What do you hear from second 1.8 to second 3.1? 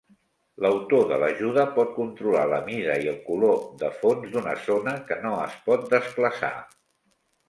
controlar la mida i